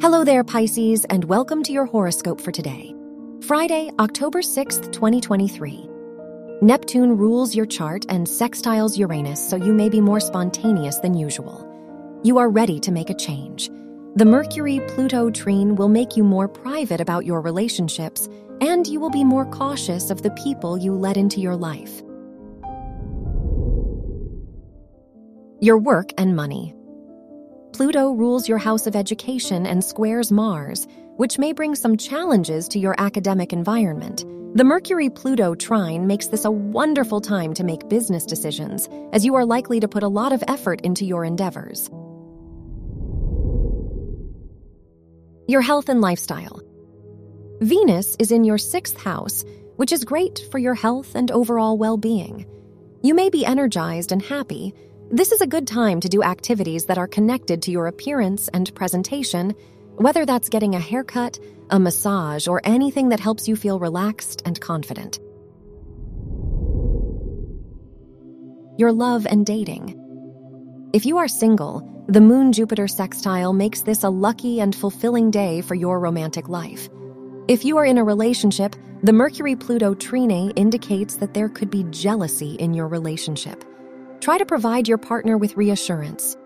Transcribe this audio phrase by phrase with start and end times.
[0.00, 2.94] Hello there, Pisces, and welcome to your horoscope for today,
[3.42, 5.88] Friday, October 6th, 2023.
[6.62, 11.66] Neptune rules your chart and sextiles Uranus, so you may be more spontaneous than usual.
[12.22, 13.70] You are ready to make a change.
[14.14, 18.28] The Mercury Pluto trine will make you more private about your relationships,
[18.60, 22.02] and you will be more cautious of the people you let into your life.
[25.60, 26.76] Your work and money.
[27.78, 32.80] Pluto rules your house of education and squares Mars, which may bring some challenges to
[32.80, 34.24] your academic environment.
[34.56, 39.36] The Mercury Pluto trine makes this a wonderful time to make business decisions, as you
[39.36, 41.88] are likely to put a lot of effort into your endeavors.
[45.46, 46.60] Your health and lifestyle.
[47.60, 49.44] Venus is in your sixth house,
[49.76, 52.44] which is great for your health and overall well being.
[53.04, 54.74] You may be energized and happy
[55.10, 58.74] this is a good time to do activities that are connected to your appearance and
[58.74, 59.54] presentation,
[59.96, 61.38] whether that's getting a haircut,
[61.70, 65.18] a massage, or anything that helps you feel relaxed and confident.
[68.76, 69.94] Your love and dating.
[70.92, 75.62] If you are single, the Moon Jupiter sextile makes this a lucky and fulfilling day
[75.62, 76.88] for your romantic life.
[77.48, 81.84] If you are in a relationship, the Mercury Pluto trine indicates that there could be
[81.84, 83.64] jealousy in your relationship.
[84.20, 86.36] Try to provide your partner with reassurance.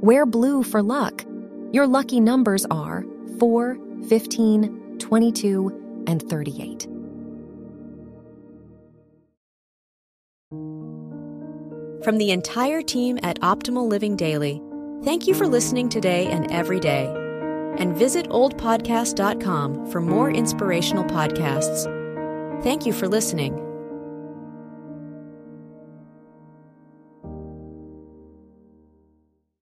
[0.00, 1.24] Wear blue for luck.
[1.72, 3.04] Your lucky numbers are
[3.38, 6.88] 4, 15, 22, and 38.
[12.04, 14.62] From the entire team at Optimal Living Daily,
[15.02, 17.06] thank you for listening today and every day.
[17.78, 21.92] And visit oldpodcast.com for more inspirational podcasts.
[22.62, 23.65] Thank you for listening.